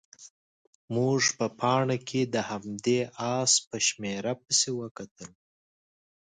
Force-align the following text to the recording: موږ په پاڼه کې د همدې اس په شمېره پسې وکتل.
موږ 0.95 1.21
په 1.37 1.45
پاڼه 1.59 1.97
کې 2.07 2.21
د 2.33 2.35
همدې 2.49 2.99
اس 3.35 3.53
په 3.69 3.77
شمېره 3.87 4.33
پسې 4.43 4.69
وکتل. 4.79 5.29